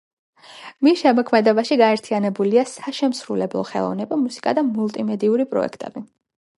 მის 0.87 1.01
შემოქმედებაში 1.03 1.77
გაერთიანებულია 1.83 2.65
საშემსრულებლო 2.73 3.67
ხელოვნება, 3.75 4.21
მუსიკა 4.27 4.59
და 4.61 4.69
მულტიმედიური 4.75 5.51
პროექტები. 5.55 6.09